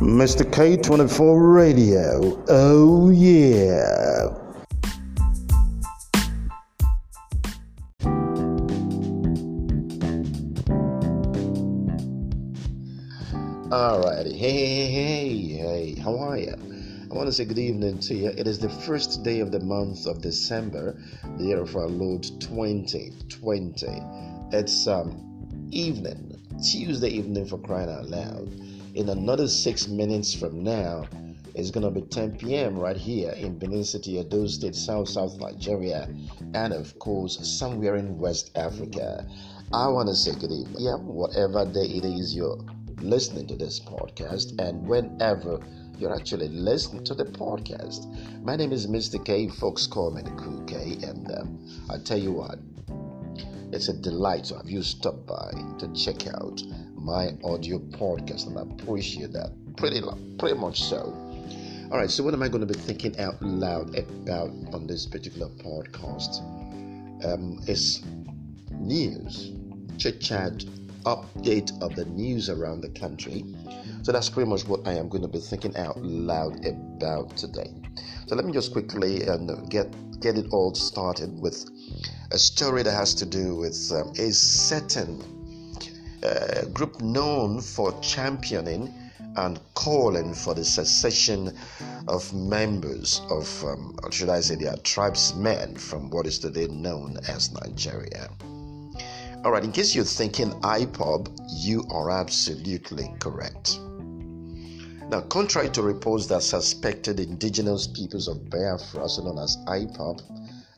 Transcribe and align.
Mr. 0.00 0.50
K24 0.50 1.54
Radio. 1.54 2.42
Oh, 2.48 3.10
yeah. 3.10 4.28
Alrighty. 13.68 14.34
Hey, 14.38 14.64
hey, 14.64 14.90
hey, 14.90 15.36
hey. 15.36 15.94
How 16.00 16.18
are 16.18 16.38
you? 16.38 16.54
I 17.10 17.14
want 17.14 17.26
to 17.26 17.32
say 17.32 17.44
good 17.44 17.58
evening 17.58 17.98
to 17.98 18.14
you. 18.14 18.28
It 18.30 18.46
is 18.46 18.58
the 18.58 18.70
first 18.70 19.22
day 19.22 19.40
of 19.40 19.52
the 19.52 19.60
month 19.60 20.06
of 20.06 20.22
December, 20.22 20.98
the 21.36 21.44
year 21.44 21.60
of 21.60 21.76
our 21.76 21.88
Lord 21.88 22.22
2020. 22.22 23.86
It's 24.52 24.86
um 24.86 25.68
evening, 25.70 26.40
Tuesday 26.72 27.10
evening 27.10 27.44
for 27.44 27.58
crying 27.58 27.90
out 27.90 28.06
loud 28.06 28.69
in 28.94 29.08
another 29.08 29.48
six 29.48 29.88
minutes 29.88 30.34
from 30.34 30.62
now, 30.62 31.06
it's 31.54 31.70
going 31.70 31.82
to 31.82 31.90
be 31.90 32.06
10 32.06 32.38
p.m. 32.38 32.78
right 32.78 32.96
here 32.96 33.32
in 33.32 33.58
Benin 33.58 33.84
City, 33.84 34.18
Edo 34.18 34.46
State, 34.46 34.74
South 34.74 35.08
South 35.08 35.38
Nigeria, 35.38 36.08
and 36.54 36.72
of 36.72 36.98
course, 36.98 37.38
somewhere 37.58 37.96
in 37.96 38.18
West 38.18 38.50
Africa. 38.56 39.26
I 39.72 39.88
want 39.88 40.08
to 40.08 40.14
say 40.14 40.32
good 40.32 40.52
evening. 40.52 40.76
Yeah, 40.78 40.96
whatever 40.96 41.64
day 41.64 41.86
it 41.86 42.04
is 42.04 42.34
you're 42.34 42.58
listening 43.00 43.46
to 43.48 43.56
this 43.56 43.80
podcast, 43.80 44.58
and 44.60 44.86
whenever 44.86 45.60
you're 46.00 46.16
actually 46.16 46.48
listening 46.48 47.04
to 47.04 47.14
the 47.14 47.26
podcast. 47.26 48.06
My 48.42 48.56
name 48.56 48.72
is 48.72 48.86
Mr. 48.86 49.22
K. 49.22 49.48
Folks 49.48 49.86
call 49.86 50.10
me 50.10 50.22
the 50.22 50.30
and 51.06 51.30
um, 51.32 51.58
I 51.90 51.98
tell 51.98 52.18
you 52.18 52.32
what, 52.32 52.58
it's 53.72 53.88
a 53.88 53.92
delight 53.92 54.44
to 54.44 54.56
have 54.56 54.68
you 54.68 54.82
stop 54.82 55.26
by 55.26 55.52
to 55.78 55.92
check 55.94 56.26
out 56.28 56.62
my 56.94 57.30
audio 57.44 57.78
podcast, 57.78 58.46
and 58.46 58.58
I 58.58 58.62
appreciate 58.62 59.32
that 59.32 59.52
pretty 59.76 60.00
pretty 60.38 60.58
much 60.58 60.82
so. 60.82 61.16
All 61.90 61.98
right, 61.98 62.10
so 62.10 62.22
what 62.22 62.34
am 62.34 62.42
I 62.42 62.48
going 62.48 62.66
to 62.66 62.72
be 62.72 62.78
thinking 62.78 63.18
out 63.18 63.42
loud 63.42 63.96
about 63.98 64.50
on 64.72 64.86
this 64.86 65.06
particular 65.06 65.48
podcast? 65.48 66.40
Um, 67.24 67.60
it's 67.66 68.02
news, 68.70 69.52
chit 69.98 70.20
chat, 70.20 70.64
update 71.04 71.70
of 71.82 71.94
the 71.96 72.04
news 72.04 72.48
around 72.48 72.82
the 72.82 72.90
country. 72.90 73.44
So 74.02 74.12
that's 74.12 74.28
pretty 74.28 74.48
much 74.48 74.66
what 74.66 74.86
I 74.86 74.94
am 74.94 75.08
going 75.08 75.22
to 75.22 75.28
be 75.28 75.40
thinking 75.40 75.76
out 75.76 76.00
loud 76.00 76.64
about 76.64 77.36
today. 77.36 77.70
So 78.26 78.36
let 78.36 78.44
me 78.44 78.52
just 78.52 78.72
quickly 78.72 79.26
uh, 79.28 79.36
get 79.68 79.92
get 80.20 80.36
it 80.36 80.46
all 80.52 80.74
started 80.74 81.40
with 81.40 81.64
a 82.30 82.38
story 82.38 82.82
that 82.82 82.92
has 82.92 83.14
to 83.14 83.26
do 83.26 83.56
with 83.56 83.90
um, 83.92 84.12
a 84.18 84.30
certain 84.32 85.22
a 86.22 86.66
group 86.66 87.00
known 87.00 87.60
for 87.60 87.98
championing 88.00 88.92
and 89.36 89.60
calling 89.74 90.34
for 90.34 90.54
the 90.54 90.64
secession 90.64 91.56
of 92.08 92.32
members 92.34 93.22
of, 93.30 93.64
um, 93.64 93.96
should 94.10 94.28
I 94.28 94.40
say, 94.40 94.56
their 94.56 94.76
tribesmen 94.78 95.76
from 95.76 96.10
what 96.10 96.26
is 96.26 96.38
today 96.38 96.66
known 96.66 97.18
as 97.28 97.52
Nigeria. 97.52 98.28
All 99.44 99.52
right, 99.52 99.64
in 99.64 99.72
case 99.72 99.94
you're 99.94 100.04
thinking 100.04 100.50
IPOB, 100.60 101.30
you 101.48 101.84
are 101.90 102.10
absolutely 102.10 103.10
correct. 103.20 103.78
Now, 105.10 105.22
contrary 105.22 105.68
to 105.70 105.82
reports 105.82 106.26
that 106.26 106.44
suspected 106.44 107.18
indigenous 107.18 107.88
peoples 107.88 108.28
of 108.28 108.48
Biafra, 108.48 109.00
also 109.02 109.24
known 109.24 109.40
as 109.40 109.56
IPOB, 109.66 110.22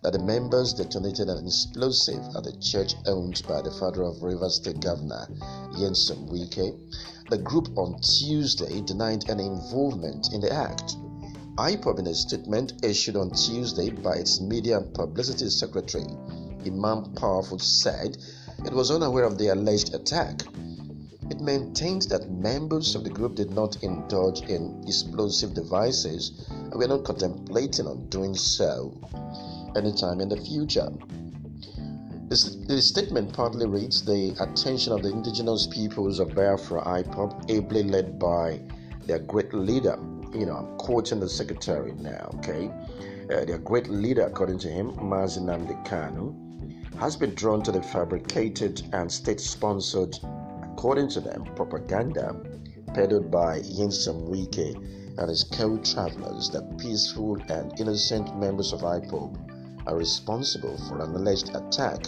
that 0.03 0.15
the 0.15 0.21
members 0.21 0.73
detonated 0.73 1.29
an 1.29 1.45
explosive 1.45 2.25
at 2.35 2.45
the 2.45 2.57
church 2.59 2.95
owned 3.05 3.43
by 3.47 3.61
the 3.61 3.71
father 3.71 4.03
of 4.05 4.23
Rivers 4.23 4.55
State 4.55 4.81
Governor 4.81 5.29
Nyesom 5.75 6.31
Wike. 6.31 6.79
The 7.29 7.37
group 7.37 7.77
on 7.77 8.01
Tuesday 8.01 8.81
denied 8.81 9.29
any 9.29 9.45
involvement 9.45 10.33
in 10.33 10.41
the 10.41 10.51
act. 10.51 10.97
IPOB, 11.59 11.99
in 11.99 12.07
a 12.07 12.15
statement 12.15 12.83
issued 12.83 13.17
on 13.17 13.33
Tuesday 13.33 13.91
by 13.91 14.15
its 14.15 14.41
media 14.41 14.79
and 14.79 14.95
publicity 14.95 15.51
secretary, 15.51 16.07
Emma 16.65 17.07
Powerful, 17.17 17.59
said 17.59 18.17
it 18.65 18.73
was 18.73 18.91
unaware 18.91 19.25
of 19.25 19.37
the 19.37 19.49
alleged 19.49 19.93
attack. 19.93 20.43
It 21.31 21.41
maintains 21.41 22.07
that 22.09 22.31
members 22.31 22.95
of 22.95 23.05
the 23.05 23.11
group 23.11 23.37
did 23.37 23.53
not 23.53 23.83
indulge 23.83 24.43
in 24.43 24.83
explosive 24.87 25.55
devices 25.55 26.47
and 26.51 26.75
were 26.75 26.89
not 26.89 27.05
contemplating 27.05 27.87
on 27.87 28.07
doing 28.09 28.35
so 28.35 28.93
anytime 29.77 30.21
in 30.21 30.29
the 30.29 30.37
future. 30.37 30.89
The 32.29 32.81
statement 32.81 33.35
partly 33.35 33.67
reads 33.67 34.03
the 34.03 34.35
attention 34.41 34.95
of 34.95 35.03
the 35.03 35.11
indigenous 35.11 35.67
peoples 35.67 36.19
of 36.19 36.35
Biafra 36.35 36.83
IPOB, 36.83 37.51
ably 37.51 37.83
led 37.83 38.19
by 38.19 38.63
their 39.07 39.19
great 39.19 39.53
leader. 39.53 39.99
You 40.33 40.47
know, 40.47 40.57
I'm 40.57 40.79
quoting 40.79 41.21
the 41.21 41.29
secretary 41.29 41.93
now, 41.93 42.31
okay? 42.37 42.71
Uh, 43.25 43.45
their 43.45 43.59
great 43.59 43.89
leader, 43.89 44.23
according 44.23 44.61
to 44.61 44.69
him, 44.69 44.93
Mazi 44.93 45.41
Nnamdi 45.41 45.87
Kanu, 45.87 46.35
has 46.99 47.17
been 47.17 47.35
drawn 47.35 47.63
to 47.65 47.73
the 47.73 47.83
fabricated 47.83 48.83
and 48.95 49.13
state 49.13 49.41
sponsored, 49.41 50.19
according 50.83 51.07
to 51.07 51.21
them, 51.21 51.45
propaganda 51.55 52.35
peddled 52.93 53.31
by 53.31 53.61
Nyesom 53.61 54.29
Wike 54.29 54.75
and 55.17 55.29
his 55.29 55.45
co 55.45 55.79
travelers, 55.79 56.51
the 56.51 56.63
peaceful 56.77 57.41
and 57.49 57.73
innocent 57.79 58.37
members 58.37 58.73
of 58.73 58.81
IPOB 58.81 59.87
are 59.87 59.97
responsible 59.97 60.77
for 60.89 61.01
an 61.01 61.15
alleged 61.15 61.55
attack 61.55 62.07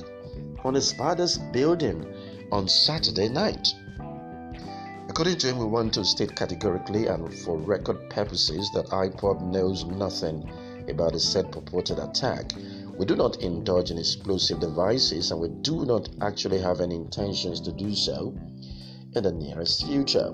on 0.64 0.74
his 0.74 0.92
father's 0.92 1.38
building 1.52 2.04
on 2.50 2.66
Saturday 2.66 3.28
night. 3.28 3.72
According 5.08 5.38
to 5.38 5.46
him, 5.46 5.58
we 5.60 5.66
want 5.66 5.94
to 5.94 6.04
state 6.04 6.34
categorically 6.34 7.06
and 7.06 7.32
for 7.32 7.56
record 7.56 8.10
purposes 8.10 8.72
that 8.72 8.86
IPOB 8.86 9.52
knows 9.52 9.84
nothing 9.84 10.50
about 10.88 11.12
the 11.12 11.20
said 11.20 11.52
purported 11.52 12.00
attack. 12.00 12.52
We 12.98 13.06
do 13.06 13.14
not 13.14 13.40
indulge 13.40 13.92
in 13.92 13.98
explosive 13.98 14.58
devices 14.58 15.30
and 15.30 15.40
we 15.40 15.50
do 15.62 15.84
not 15.84 16.08
actually 16.20 16.60
have 16.60 16.80
any 16.80 16.96
intentions 16.96 17.60
to 17.60 17.70
do 17.70 17.94
so 17.94 18.34
in 19.14 19.22
the 19.24 19.32
nearest 19.32 19.86
future. 19.86 20.32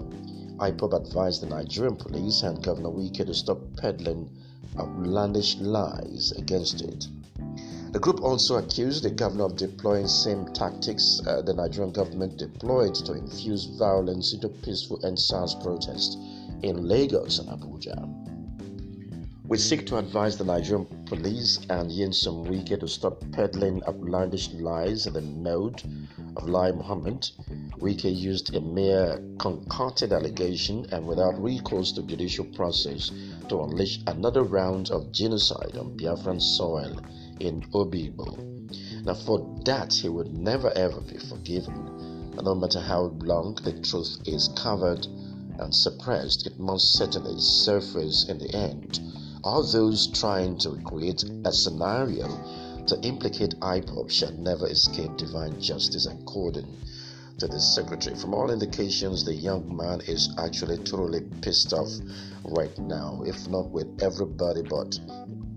IPOB 0.59 1.07
advised 1.07 1.43
the 1.43 1.47
Nigerian 1.47 1.97
police 1.97 2.43
and 2.43 2.63
Governor 2.63 2.91
Wike 2.91 3.25
to 3.27 3.35
stop 3.35 3.59
peddling 3.77 4.29
outlandish 4.79 5.57
lies 5.59 6.33
against 6.33 6.83
it. 6.83 7.07
The 7.93 7.99
group 7.99 8.23
also 8.23 8.57
accused 8.57 9.03
the 9.03 9.11
governor 9.11 9.45
of 9.45 9.57
deploying 9.57 10.07
same 10.07 10.47
tactics 10.53 11.21
uh, 11.27 11.43
the 11.43 11.55
Nigerian 11.55 11.93
government 11.93 12.37
deployed 12.39 12.95
to 12.95 13.15
infuse 13.15 13.65
violence 13.79 14.33
into 14.33 14.49
peaceful 14.49 14.99
EndSARS 15.03 15.61
protests 15.61 16.17
in 16.62 16.87
Lagos 16.87 17.39
and 17.41 17.49
Abuja. 17.49 18.30
We 19.50 19.59
seek 19.59 19.84
to 19.87 19.99
advise 19.99 20.37
the 20.37 20.44
Nigerian 20.44 20.87
police 21.06 21.59
and 21.69 21.91
Nyesom 21.91 22.47
Wike 22.47 22.78
to 22.78 22.87
stop 22.87 23.21
peddling 23.33 23.83
outlandish 23.83 24.53
lies 24.53 25.09
in 25.09 25.15
the 25.15 25.22
mode 25.22 25.83
of 26.37 26.49
Lai 26.49 26.71
Muhammad. 26.71 27.28
Wike 27.81 28.16
used 28.16 28.55
a 28.55 28.61
mere 28.61 29.21
concocted 29.41 30.12
allegation 30.12 30.87
and 30.93 31.05
without 31.05 31.43
recourse 31.43 31.91
to 31.93 32.05
judicial 32.05 32.44
process 32.44 33.11
to 33.49 33.61
unleash 33.62 33.99
another 34.06 34.44
round 34.44 34.93
of 34.93 35.11
genocide 35.11 35.77
on 35.77 35.97
Biafran 35.97 36.41
soil 36.41 37.00
in 37.41 37.62
Obigbo. 37.75 38.38
Now, 39.05 39.15
for 39.15 39.61
that, 39.65 39.93
he 39.93 40.09
would 40.09 40.32
never 40.32 40.71
ever 40.77 41.00
be 41.00 41.19
forgiven. 41.19 41.75
And 42.37 42.44
no 42.44 42.55
matter 42.55 42.78
how 42.78 43.17
long 43.19 43.56
the 43.65 43.72
truth 43.81 44.17
is 44.27 44.47
covered 44.55 45.09
and 45.59 45.75
suppressed, 45.75 46.47
it 46.47 46.61
must 46.61 46.93
certainly 46.93 47.41
surface 47.41 48.28
in 48.28 48.38
the 48.38 48.55
end. 48.55 49.00
All 49.43 49.62
those 49.62 50.09
trying 50.09 50.59
to 50.59 50.77
create 50.84 51.25
a 51.45 51.53
scenario 51.53 52.27
to 52.87 53.01
implicate 53.03 53.55
IPOB 53.61 54.11
shall 54.11 54.33
never 54.33 54.67
escape 54.69 55.17
divine 55.17 55.61
justice 55.61 56.06
according 56.06 56.67
to 57.38 57.47
the 57.47 57.61
secretary. 57.61 58.17
From 58.17 58.35
all 58.35 58.50
indications, 58.50 59.25
the 59.25 59.35
young 59.35 59.75
man 59.75 60.00
is 60.03 60.35
actually 60.38 60.79
totally 60.79 61.23
pissed 61.41 61.73
off 61.73 61.91
right 62.44 62.76
now, 62.79 63.23
if 63.25 63.49
not 63.49 63.70
with 63.70 64.03
everybody 64.03 64.62
but 64.62 64.99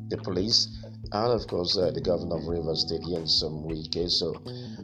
the 0.09 0.17
police 0.17 0.67
and 1.13 1.31
of 1.31 1.47
course 1.47 1.77
uh, 1.77 1.91
the 1.91 2.01
governor 2.01 2.37
of 2.37 2.47
Rivers 2.47 2.81
State, 2.81 3.01
Nyesom 3.01 3.65
Wike. 3.65 4.09
So 4.09 4.33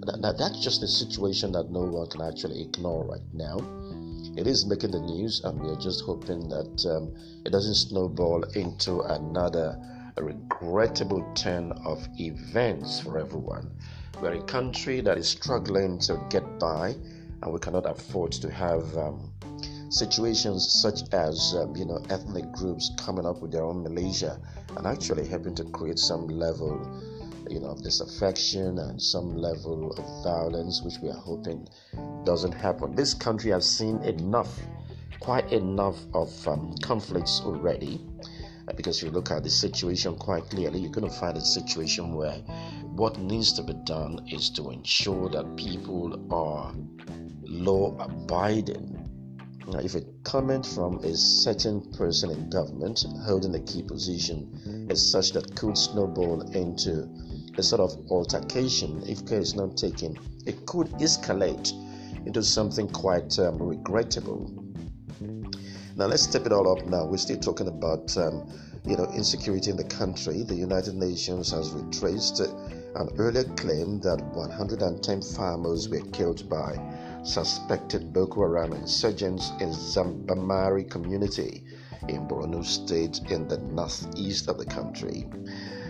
that, 0.06 0.20
that, 0.22 0.38
that's 0.38 0.60
just 0.62 0.84
a 0.84 0.88
situation 0.88 1.52
that 1.54 1.72
no 1.72 1.82
one 1.82 2.08
can 2.08 2.22
actually 2.22 2.62
ignore 2.62 3.06
right 3.06 3.28
now. 3.34 3.58
It 4.38 4.48
is 4.48 4.66
making 4.66 4.92
the 4.92 5.00
news, 5.00 5.42
and 5.44 5.60
we 5.60 5.70
are 5.70 5.76
just 5.76 6.02
hoping 6.02 6.50
that 6.50 6.86
um, 6.86 7.14
it 7.46 7.52
doesn't 7.52 7.76
snowball 7.76 8.44
into 8.56 9.02
another 9.02 9.78
regrettable 10.18 11.26
turn 11.34 11.72
of 11.86 12.08
events 12.20 13.00
for 13.00 13.18
everyone. 13.18 13.72
We're 14.22 14.34
a 14.34 14.44
country 14.44 15.02
that 15.02 15.18
is 15.18 15.28
struggling 15.30 16.00
to 16.00 16.22
get 16.30 16.60
by, 16.60 16.96
and 17.42 17.54
we 17.54 17.60
cannot 17.60 17.90
afford 17.90 18.34
to 18.34 18.52
have 18.52 18.98
um, 18.98 19.32
situations 19.90 20.72
such 20.72 21.02
as 21.14 21.56
um, 21.56 21.76
you 21.76 21.86
know 21.86 22.04
ethnic 22.10 22.52
groups 22.52 22.92
coming 22.98 23.26
up 23.26 23.42
with 23.42 23.52
their 23.52 23.64
own 23.64 23.82
militia 23.82 24.40
and 24.78 24.86
actually 24.86 25.28
helping 25.28 25.56
to 25.56 25.64
create 25.66 25.98
some 25.98 26.28
level 26.28 26.80
you 27.50 27.60
know 27.60 27.68
of 27.68 27.84
disaffection 27.84 28.78
and 28.80 29.02
some 29.02 29.36
level 29.36 29.92
of 29.92 30.24
violence 30.24 30.82
which 30.84 30.96
we 31.02 31.10
are 31.10 31.22
hoping 31.22 31.68
doesn't 32.24 32.54
happen 32.54 32.96
this 32.96 33.14
country 33.14 33.52
has 33.52 33.70
seen 33.70 34.02
enough 34.04 34.60
quite 35.20 35.52
enough 35.52 35.98
of 36.14 36.48
um, 36.48 36.74
conflicts 36.82 37.42
already. 37.42 38.02
Uh, 38.68 38.74
because 38.74 39.02
you 39.04 39.10
look 39.10 39.32
at 39.32 39.44
the 39.44 39.50
situation 39.50 40.16
quite 40.16 40.44
clearly, 40.50 40.80
you're 40.80 40.92
going 40.92 41.08
to 41.08 41.20
find 41.20 41.38
a 41.38 41.42
situation 41.42 42.14
where 42.14 42.38
what 42.96 43.18
needs 43.20 43.54
to 43.54 43.64
be 43.64 43.74
done 43.86 44.26
is 44.32 44.50
to 44.52 44.70
ensure 44.72 45.30
that 45.30 45.56
people 45.56 46.26
are 46.34 46.74
law 47.44 47.96
abiding. 48.00 48.96
Now, 49.68 49.80
if 49.80 49.96
a 49.96 50.02
comment 50.24 50.66
from 50.66 50.98
a 51.04 51.16
certain 51.16 51.92
person 51.94 52.32
in 52.32 52.50
government 52.50 53.06
holding 53.24 53.54
a 53.54 53.60
key 53.60 53.84
position 53.84 54.88
is 54.90 55.12
such 55.12 55.32
that 55.34 55.56
could 55.56 55.78
snowball 55.78 56.42
into 56.54 57.08
a 57.60 57.64
sort 57.64 57.82
of 57.82 58.10
altercation, 58.10 59.04
if 59.06 59.26
care 59.28 59.40
is 59.40 59.54
not 59.54 59.76
taken, 59.76 60.18
it 60.46 60.66
could 60.66 60.88
escalate 60.94 61.74
into 62.26 62.42
something 62.42 62.88
quite 62.88 63.38
um, 63.38 63.62
regrettable. 63.62 64.52
Now 65.96 66.06
let's 66.06 66.24
step 66.24 66.46
it 66.46 66.54
all 66.54 66.72
up. 66.72 66.88
Now 66.88 67.06
we're 67.06 67.18
still 67.18 67.40
talking 67.40 67.68
about 67.68 68.16
um, 68.18 68.50
you 68.86 68.96
know 68.96 69.12
insecurity 69.14 69.70
in 69.70 69.78
the 69.78 69.84
country. 69.84 70.44
The 70.44 70.56
United 70.56 70.96
Nations 70.96 71.52
has 71.52 71.72
retraced 71.72 72.40
an 72.40 73.10
earlier 73.18 73.44
claim 73.56 74.00
that 74.00 74.22
110 74.34 75.22
farmers 75.22 75.90
were 75.90 76.06
killed 76.12 76.50
by 76.50 76.80
suspected 77.24 78.14
Boko 78.14 78.42
Haram 78.42 78.72
insurgents 78.74 79.52
in 79.60 79.70
Zabarmari 79.70 80.90
community 80.90 81.66
in 82.08 82.28
Borno 82.28 82.64
State 82.64 83.20
in 83.30 83.48
the 83.50 83.58
northeast 83.58 84.48
of 84.48 84.58
the 84.58 84.66
country. 84.66 85.28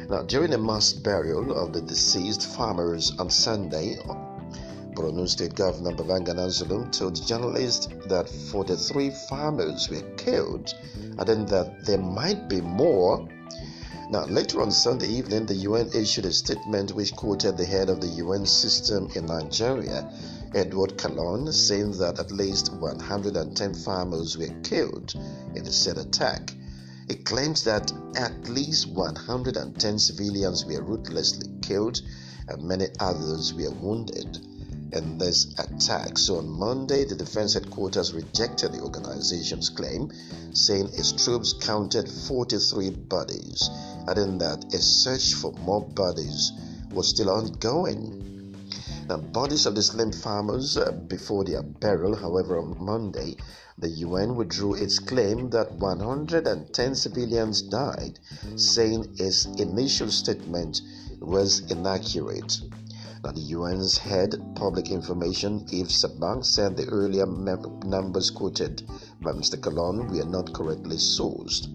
Now, 0.10 0.24
during 0.24 0.54
a 0.54 0.58
mass 0.58 0.92
burial 0.92 1.56
of 1.56 1.72
the 1.72 1.82
deceased 1.82 2.48
farmers 2.48 3.14
on 3.20 3.30
Sunday, 3.30 3.96
Borno 4.96 5.30
State 5.30 5.54
Governor 5.54 5.92
Babagana 5.92 6.48
Zulum 6.50 6.92
told 6.92 7.24
journalists 7.28 7.88
that 8.08 8.28
43 8.28 9.12
farmers 9.30 9.88
were 9.88 10.02
killed, 10.18 10.74
and 10.96 11.28
then 11.28 11.46
that 11.46 11.86
there 11.86 12.00
might 12.00 12.50
be 12.50 12.60
more. 12.60 13.30
Now, 14.10 14.26
later 14.26 14.64
on 14.64 14.72
Sunday 14.72 15.10
evening, 15.10 15.46
the 15.46 15.54
UN 15.70 15.92
issued 15.94 16.26
a 16.26 16.32
statement 16.34 16.96
which 16.96 17.16
quoted 17.16 17.56
the 17.56 17.66
head 17.66 17.92
of 17.92 18.02
the 18.02 18.08
UN 18.08 18.48
system 18.48 19.10
in 19.14 19.28
Nigeria, 19.28 20.12
Edward 20.56 20.98
Kallon, 20.98 21.54
saying 21.54 21.92
that 22.00 22.18
at 22.18 22.32
least 22.32 22.74
110 22.74 23.74
farmers 23.76 24.40
were 24.40 24.60
killed 24.64 25.14
in 25.54 25.64
the 25.64 25.72
said 25.72 26.00
attack. 26.00 26.56
It 27.10 27.26
claims 27.26 27.64
that 27.64 27.92
at 28.16 28.48
least 28.48 28.88
110 28.92 30.00
civilians 30.00 30.64
were 30.66 30.84
ruthlessly 30.84 31.50
killed 31.62 32.00
and 32.48 32.64
many 32.64 32.88
others 33.00 33.52
were 33.54 33.72
wounded 33.72 34.38
in 34.94 35.18
this 35.18 35.54
attack. 35.58 36.18
So 36.20 36.38
on 36.38 36.48
Monday, 36.50 37.06
the 37.06 37.16
defense 37.16 37.56
headquarters 37.56 38.14
rejected 38.14 38.74
the 38.74 38.82
organization's 38.82 39.70
claim, 39.70 40.12
saying 40.54 40.90
its 40.94 41.12
troops 41.12 41.54
counted 41.54 42.08
43 42.08 42.92
bodies, 42.92 43.70
adding 44.08 44.38
that 44.38 44.72
a 44.74 44.78
search 44.78 45.34
for 45.34 45.52
more 45.54 45.82
bodies 45.82 46.52
was 46.92 47.10
still 47.10 47.30
ongoing. 47.32 48.39
Now, 49.10 49.18
bodies 49.18 49.66
of 49.66 49.74
the 49.74 49.82
slain 49.82 50.12
farmers 50.12 50.78
uh, 50.78 50.92
before 50.92 51.44
their 51.44 51.64
burial, 51.64 52.16
however, 52.16 52.60
on 52.60 52.78
Monday, 52.80 53.38
the 53.76 53.90
UN 53.90 54.36
withdrew 54.36 54.76
its 54.76 55.00
claim 55.00 55.50
that 55.50 55.72
110 55.80 56.94
civilians 56.94 57.64
died, 57.64 58.20
saying 58.56 59.16
its 59.18 59.46
initial 59.46 60.12
statement 60.12 60.84
was 61.20 61.62
inaccurate. 61.72 62.62
Now, 63.24 63.32
the 63.32 63.52
UN's 63.56 63.98
head 63.98 64.40
public 64.54 64.92
information, 64.92 65.66
Eve 65.72 65.90
Sabbagh, 65.90 66.46
said 66.46 66.78
the 66.78 66.86
earlier 66.86 67.26
numbers 67.26 68.30
quoted 68.30 68.84
by 69.24 69.32
Mr. 69.32 69.60
Kallon 69.60 70.08
were 70.12 70.24
not 70.24 70.54
correctly 70.54 70.98
sourced. 70.98 71.68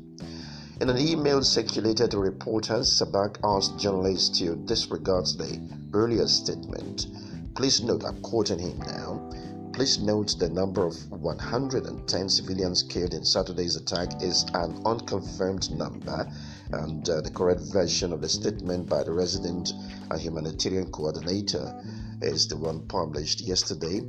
In 0.81 0.88
an 0.88 0.98
email 0.98 1.42
circulated 1.42 2.12
to 2.12 2.19
reporters, 2.19 2.92
Sabbagh 2.92 3.38
asked 3.42 3.76
journalists 3.76 4.38
to 4.38 4.54
disregard 4.54 5.26
the 5.36 5.60
earlier 5.92 6.28
statement. 6.28 7.06
Please 7.55 7.81
note, 7.83 8.05
I'm 8.05 8.21
quoting 8.21 8.59
him 8.59 8.79
now. 8.81 9.31
Please 9.73 10.01
note 10.01 10.37
the 10.41 10.49
number 10.49 10.85
of 10.85 10.97
110 11.12 12.29
civilians 12.29 12.83
killed 12.83 13.15
in 13.15 13.25
Saturday's 13.25 13.77
attack 13.77 14.23
is 14.23 14.45
an 14.55 14.83
unconfirmed 14.85 15.71
number, 15.71 16.29
and 16.73 17.09
uh, 17.09 17.21
the 17.21 17.31
correct 17.31 17.61
version 17.73 18.12
of 18.12 18.21
the 18.21 18.29
statement 18.29 18.89
by 18.89 19.05
the 19.05 19.12
resident 19.12 19.73
and 20.11 20.21
humanitarian 20.21 20.91
coordinator 20.91 21.81
is 22.23 22.49
the 22.49 22.56
one 22.56 22.81
published 22.89 23.41
yesterday. 23.41 24.01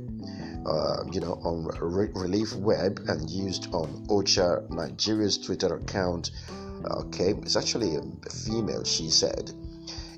Uh, 0.66 1.04
you 1.12 1.20
know, 1.20 1.34
on 1.44 1.66
Re- 1.80 2.10
Relief 2.14 2.52
Web 2.56 3.00
and 3.06 3.30
used 3.30 3.72
on 3.72 4.06
OCHA 4.08 4.68
Nigeria's 4.70 5.38
Twitter 5.38 5.76
account. 5.76 6.32
Okay, 6.84 7.30
it's 7.42 7.54
actually 7.54 7.94
a 7.94 8.02
female, 8.30 8.82
she 8.82 9.08
said. 9.08 9.52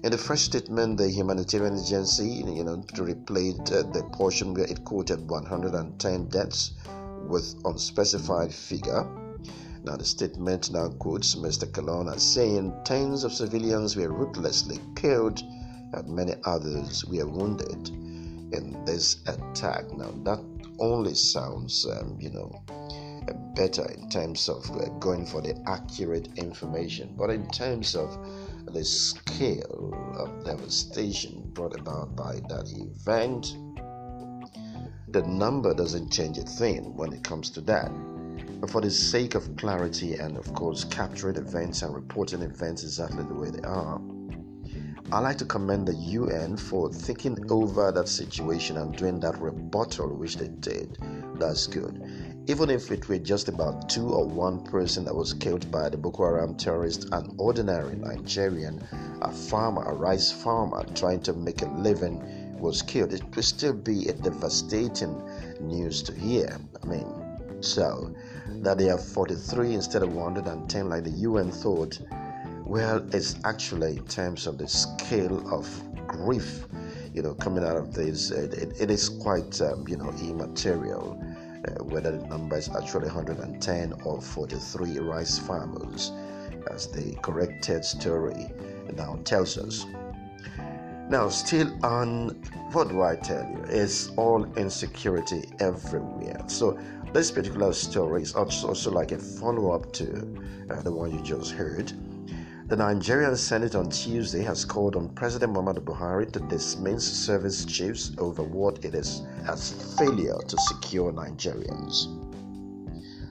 In 0.05 0.13
the 0.13 0.19
first 0.19 0.45
statement, 0.45 0.97
the 0.97 1.11
humanitarian 1.11 1.77
agency, 1.77 2.29
you 2.29 2.63
know, 2.63 2.77
replayed 2.95 3.73
uh, 3.73 3.83
the 3.91 4.05
portion 4.13 4.55
where 4.55 4.65
it 4.65 4.85
quoted 4.85 5.29
110 5.29 6.29
deaths 6.29 6.73
with 7.27 7.57
unspecified 7.65 8.55
figure. 8.55 9.05
Now, 9.83 9.97
the 9.97 10.05
statement 10.05 10.71
now 10.71 10.89
quotes 10.89 11.35
Mr. 11.35 11.67
Kallon 11.67 12.15
as 12.15 12.23
saying 12.23 12.73
tens 12.85 13.25
of 13.25 13.33
civilians 13.33 13.97
were 13.97 14.13
ruthlessly 14.13 14.79
killed 14.95 15.43
and 15.93 16.09
many 16.09 16.35
others 16.45 17.05
were 17.05 17.27
wounded 17.27 17.89
in 17.89 18.85
this 18.85 19.17
attack. 19.27 19.93
Now, 19.97 20.13
that 20.23 20.41
only 20.79 21.15
sounds, 21.15 21.85
um, 21.87 22.17
you 22.21 22.31
know, 22.31 22.63
better 23.59 23.85
in 23.91 24.09
terms 24.09 24.49
of 24.49 24.71
uh, 24.71 24.89
going 25.01 25.27
for 25.27 25.43
the 25.43 25.61
accurate 25.67 26.29
information, 26.37 27.13
but 27.19 27.31
in 27.31 27.49
terms 27.49 27.97
of 27.97 28.17
the 28.73 28.85
scale 28.85 29.93
of 30.17 30.45
devastation 30.45 31.43
brought 31.53 31.79
about 31.79 32.15
by 32.15 32.41
that 32.49 32.71
event, 32.77 33.57
the 35.09 35.23
number 35.23 35.75
doesn't 35.75 36.13
change 36.13 36.39
a 36.39 36.43
thing 36.43 36.97
when 36.97 37.13
it 37.13 37.25
comes 37.25 37.51
to 37.51 37.61
that. 37.63 37.91
But 38.61 38.71
for 38.71 38.81
the 38.81 38.91
sake 38.91 39.35
of 39.35 39.57
clarity 39.57 40.15
and, 40.15 40.37
of 40.37 40.53
course, 40.55 40.85
capturing 40.85 41.37
events 41.37 41.83
and 41.83 41.95
reporting 41.95 42.43
events 42.43 42.83
exactly 42.83 43.25
the 43.25 43.35
way 43.35 43.51
they 43.51 43.63
are, 43.63 44.01
I 45.11 45.21
like 45.21 45.39
to 45.39 45.47
commend 45.47 45.89
the 45.89 45.95
UN 45.95 46.57
for 46.57 46.93
thinking 46.93 47.39
over 47.51 47.91
that 47.93 48.09
situation 48.09 48.77
and 48.77 48.95
doing 48.95 49.21
that 49.21 49.41
rebuttal, 49.41 50.15
which 50.15 50.37
they 50.37 50.49
did. 50.49 50.99
That's 51.39 51.67
good 51.67 52.28
even 52.49 52.71
if 52.71 52.91
it 52.91 53.07
were 53.11 53.19
just 53.19 53.47
about 53.49 53.91
two 53.91 54.09
or 54.09 54.27
one 54.27 54.59
person 54.65 55.05
that 55.05 55.15
was 55.15 55.35
killed 55.35 55.71
by 55.71 55.87
the 55.91 55.99
Boko 55.99 56.25
Haram 56.25 56.55
terrorist, 56.55 57.07
an 57.13 57.35
ordinary 57.37 57.95
Nigerian, 57.95 58.83
a 59.21 59.31
farmer, 59.31 59.83
a 59.83 59.93
rice 59.93 60.33
farmer 60.33 60.83
trying 60.95 61.21
to 61.21 61.35
make 61.35 61.61
a 61.61 61.67
living, 61.67 62.25
was 62.59 62.81
killed, 62.81 63.13
it 63.13 63.23
would 63.37 63.45
still 63.45 63.75
be 63.75 64.09
a 64.09 64.15
devastating 64.15 65.23
news 65.61 66.03
to 66.03 66.15
hear. 66.15 66.59
I 66.83 66.87
mean, 66.87 67.07
so 67.61 68.15
that 68.63 68.79
they 68.79 68.89
are 68.89 68.97
43 68.97 69.75
instead 69.75 70.03
of 70.03 70.15
110, 70.15 70.89
like 70.89 71.05
the 71.05 71.11
UN 71.11 71.53
thought, 71.53 72.01
well, 72.65 73.07
it's 73.13 73.37
actually 73.45 73.99
in 73.99 74.07
terms 74.07 74.47
of 74.47 74.57
the 74.57 74.67
scale 74.67 75.47
of 75.53 75.69
grief, 76.07 76.65
you 77.13 77.21
know, 77.21 77.35
coming 77.35 77.63
out 77.63 77.77
of 77.77 77.93
this, 77.93 78.31
it, 78.31 78.55
it, 78.55 78.81
it 78.81 78.91
is 78.91 79.11
quite, 79.11 79.61
um, 79.61 79.87
you 79.87 79.97
know, 79.97 80.11
immaterial 80.23 81.23
uh, 81.69 81.85
whether 81.85 82.17
the 82.17 82.27
number 82.27 82.57
is 82.57 82.69
actually 82.75 83.07
110 83.07 83.93
or 84.05 84.21
43 84.21 84.99
rice 85.01 85.39
farmers, 85.39 86.13
as 86.71 86.89
the 86.89 87.15
corrected 87.23 87.85
story 87.85 88.51
now 88.97 89.19
tells 89.25 89.59
us. 89.59 89.87
Now, 91.09 91.29
still 91.31 91.73
on 91.85 92.31
what 92.73 92.91
do 92.91 93.03
I 93.03 93.17
tell 93.17 93.43
you? 93.43 93.65
It's 93.69 94.09
all 94.17 94.45
insecurity 94.57 95.45
everywhere. 95.59 96.43
So, 96.49 96.79
this 97.15 97.31
particular 97.31 97.73
story 97.73 98.23
is 98.23 98.35
also, 98.35 98.91
like 98.91 99.13
a 99.13 99.19
follow 99.19 99.71
up 99.71 99.91
to 99.95 100.07
uh, 100.69 100.83
the 100.83 100.93
one 100.93 101.13
you 101.13 101.23
just 101.23 101.53
heard. 101.53 101.93
The 102.69 102.77
Nigerian 102.77 103.35
Senate 103.35 103.75
on 103.75 103.89
Tuesday 103.89 104.43
has 104.43 104.67
called 104.67 104.95
on 104.95 105.09
President 105.15 105.55
Muhammadu 105.55 105.81
Buhari 105.83 106.31
to 106.33 106.39
dismiss 106.41 107.03
service 107.03 107.65
chiefs 107.65 108.13
over 108.19 108.43
what 108.43 108.85
it 108.85 108.95
is 108.95 109.23
as 109.49 109.73
failure 109.97 110.37
to 110.47 110.57
secure 110.69 111.11
Nigerians. 111.11 112.09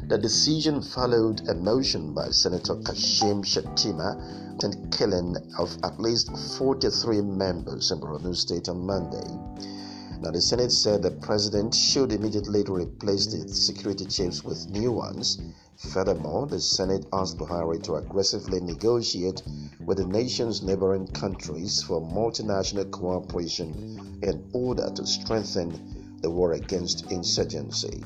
The 0.09 0.17
decision 0.17 0.81
followed 0.81 1.47
a 1.49 1.53
motion 1.53 2.15
by 2.15 2.29
Senator 2.31 2.77
Kashim 2.77 3.43
Shettima 3.45 4.17
and 4.63 4.91
killing 4.91 5.35
of 5.59 5.77
at 5.83 5.99
least 5.99 6.31
43 6.57 7.21
members 7.21 7.91
in 7.91 7.99
Borno 7.99 8.35
State 8.35 8.67
on 8.69 8.87
Monday. 8.87 9.76
Now, 10.21 10.31
the 10.31 10.41
Senate 10.41 10.71
said 10.71 11.03
the 11.03 11.11
president 11.11 11.73
should 11.73 12.11
immediately 12.11 12.63
replace 12.63 13.27
the 13.27 13.47
security 13.53 14.05
chiefs 14.05 14.43
with 14.43 14.69
new 14.69 14.91
ones 14.91 15.37
Furthermore, 15.77 16.47
the 16.47 16.59
Senate 16.59 17.05
asked 17.13 17.37
Buhari 17.37 17.79
to 17.83 17.97
aggressively 17.97 18.59
negotiate 18.59 19.43
with 19.85 19.99
the 19.99 20.05
nation's 20.07 20.63
neighboring 20.63 21.05
countries 21.09 21.83
for 21.83 22.01
multinational 22.01 22.89
cooperation 22.89 24.19
in 24.23 24.49
order 24.53 24.89
to 24.95 25.05
strengthen 25.05 26.17
the 26.23 26.31
war 26.31 26.53
against 26.53 27.11
insurgency. 27.11 28.03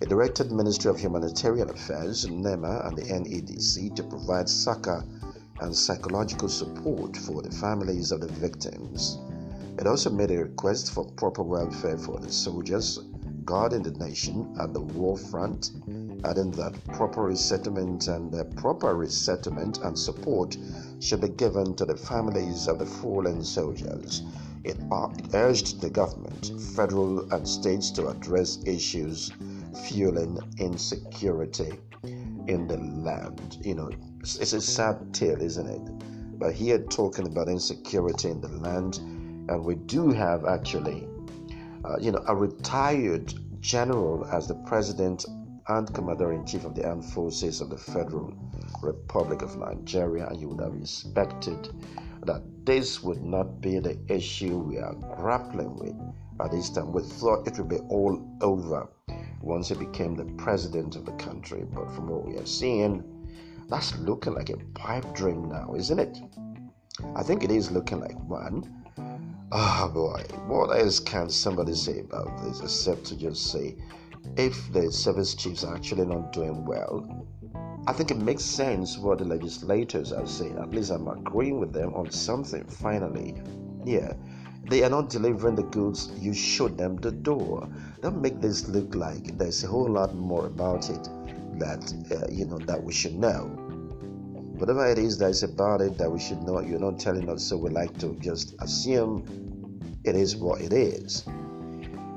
It 0.00 0.08
directed 0.08 0.50
Ministry 0.50 0.90
of 0.90 0.98
Humanitarian 0.98 1.68
Affairs, 1.68 2.26
NEMA, 2.26 2.80
and 2.86 2.96
the 2.96 3.02
NEDC 3.02 3.94
to 3.96 4.02
provide 4.02 4.48
SACA 4.48 5.04
and 5.60 5.76
psychological 5.76 6.48
support 6.48 7.14
for 7.14 7.42
the 7.42 7.50
families 7.50 8.10
of 8.10 8.22
the 8.22 8.28
victims. 8.28 9.18
It 9.80 9.86
also 9.86 10.10
made 10.10 10.30
a 10.30 10.44
request 10.44 10.90
for 10.90 11.06
proper 11.06 11.42
welfare 11.42 11.96
for 11.96 12.18
the 12.18 12.30
soldiers 12.30 12.98
guarding 13.46 13.82
the 13.82 13.92
nation 13.92 14.54
at 14.60 14.74
the 14.74 14.80
war 14.80 15.16
front, 15.16 15.70
adding 16.22 16.50
that 16.50 16.74
proper 16.92 17.22
resettlement 17.22 18.06
and 18.06 18.30
proper 18.56 18.94
resettlement 18.94 19.78
and 19.78 19.98
support 19.98 20.58
should 20.98 21.22
be 21.22 21.30
given 21.30 21.74
to 21.76 21.86
the 21.86 21.96
families 21.96 22.68
of 22.68 22.78
the 22.78 22.84
fallen 22.84 23.42
soldiers. 23.42 24.22
It, 24.64 24.76
it 24.80 25.34
urged 25.34 25.80
the 25.80 25.88
government, 25.88 26.52
federal 26.76 27.32
and 27.32 27.48
states 27.48 27.90
to 27.92 28.08
address 28.08 28.58
issues 28.66 29.32
fueling 29.84 30.38
insecurity 30.58 31.80
in 32.48 32.68
the 32.68 32.76
land. 32.76 33.56
You 33.62 33.76
know, 33.76 33.90
it's, 34.20 34.36
it's 34.36 34.52
a 34.52 34.60
sad 34.60 35.14
tale, 35.14 35.40
isn't 35.40 35.66
it? 35.66 36.38
But 36.38 36.52
here 36.52 36.78
talking 36.78 37.26
about 37.26 37.48
insecurity 37.48 38.28
in 38.28 38.42
the 38.42 38.48
land, 38.48 39.00
and 39.50 39.64
we 39.64 39.74
do 39.74 40.10
have 40.10 40.44
actually, 40.44 41.08
uh, 41.84 41.98
you 41.98 42.12
know, 42.12 42.22
a 42.28 42.34
retired 42.34 43.34
general 43.60 44.24
as 44.32 44.46
the 44.46 44.54
president 44.54 45.26
and 45.68 45.92
commander 45.92 46.32
in 46.32 46.46
chief 46.46 46.64
of 46.64 46.74
the 46.74 46.86
armed 46.86 47.04
forces 47.04 47.60
of 47.60 47.68
the 47.68 47.76
Federal 47.76 48.32
Republic 48.80 49.42
of 49.42 49.56
Nigeria, 49.56 50.26
and 50.28 50.40
you 50.40 50.48
would 50.48 50.60
have 50.60 50.74
expected 50.74 51.68
that 52.24 52.42
this 52.64 53.02
would 53.02 53.22
not 53.22 53.60
be 53.60 53.78
the 53.80 53.98
issue 54.08 54.56
we 54.58 54.78
are 54.78 54.94
grappling 55.16 55.76
with 55.76 55.96
at 56.44 56.52
this 56.52 56.70
time. 56.70 56.92
We 56.92 57.02
thought 57.02 57.46
it 57.48 57.58
would 57.58 57.68
be 57.68 57.78
all 57.88 58.22
over 58.40 58.88
once 59.42 59.68
he 59.68 59.74
became 59.74 60.14
the 60.14 60.26
president 60.42 60.96
of 60.96 61.06
the 61.06 61.12
country, 61.12 61.64
but 61.72 61.90
from 61.92 62.08
what 62.08 62.26
we 62.26 62.36
are 62.36 62.46
seeing, 62.46 63.02
that's 63.68 63.96
looking 63.98 64.34
like 64.34 64.50
a 64.50 64.56
pipe 64.74 65.12
dream 65.14 65.48
now, 65.48 65.74
isn't 65.76 65.98
it? 65.98 66.18
I 67.16 67.22
think 67.22 67.42
it 67.42 67.50
is 67.50 67.70
looking 67.70 68.00
like 68.00 68.18
one. 68.28 68.79
Ah, 69.52 69.86
oh 69.86 69.88
boy, 69.92 70.22
what 70.46 70.68
else 70.78 71.00
can 71.00 71.28
somebody 71.28 71.74
say 71.74 71.98
about 71.98 72.40
this 72.44 72.60
except 72.60 73.04
to 73.04 73.16
just 73.16 73.50
say 73.50 73.74
if 74.36 74.72
the 74.72 74.92
service 74.92 75.34
chiefs 75.34 75.64
are 75.64 75.74
actually 75.74 76.06
not 76.06 76.32
doing 76.32 76.64
well, 76.64 77.26
I 77.88 77.92
think 77.92 78.12
it 78.12 78.18
makes 78.18 78.44
sense 78.44 78.96
what 78.96 79.18
the 79.18 79.24
legislators 79.24 80.12
are 80.12 80.26
saying. 80.26 80.56
At 80.56 80.70
least 80.70 80.92
I'm 80.92 81.08
agreeing 81.08 81.58
with 81.58 81.72
them 81.72 81.92
on 81.94 82.12
something 82.12 82.64
finally. 82.64 83.34
Yeah, 83.84 84.12
they 84.68 84.84
are 84.84 84.90
not 84.90 85.10
delivering 85.10 85.56
the 85.56 85.64
goods, 85.64 86.12
you 86.20 86.32
showed 86.32 86.78
them 86.78 86.94
the 86.98 87.10
door. 87.10 87.68
Don't 88.02 88.22
make 88.22 88.40
this 88.40 88.68
look 88.68 88.94
like 88.94 89.36
there's 89.36 89.64
a 89.64 89.66
whole 89.66 89.90
lot 89.90 90.14
more 90.14 90.46
about 90.46 90.90
it 90.90 91.08
that 91.58 91.92
uh, 92.12 92.30
you 92.30 92.44
know 92.44 92.58
that 92.58 92.80
we 92.80 92.92
should 92.92 93.18
know. 93.18 93.69
Whatever 94.60 94.86
it 94.88 94.98
is 94.98 95.16
that 95.16 95.30
is 95.30 95.42
about 95.42 95.80
it 95.80 95.96
that 95.96 96.12
we 96.12 96.20
should 96.20 96.42
know, 96.42 96.60
you're 96.60 96.78
not 96.78 96.98
telling 96.98 97.30
us, 97.30 97.42
so 97.42 97.56
we 97.56 97.70
like 97.70 97.96
to 97.96 98.14
just 98.20 98.54
assume 98.60 99.24
it 100.04 100.14
is 100.14 100.36
what 100.36 100.60
it 100.60 100.74
is. 100.74 101.24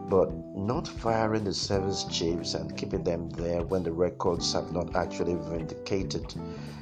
But 0.10 0.30
not 0.54 0.86
firing 0.86 1.46
the 1.46 1.54
service 1.54 2.04
chiefs 2.04 2.54
and 2.54 2.76
keeping 2.76 3.02
them 3.02 3.30
there 3.30 3.64
when 3.64 3.84
the 3.84 3.94
records 3.94 4.52
have 4.52 4.74
not 4.74 4.94
actually 4.94 5.36
vindicated, 5.36 6.36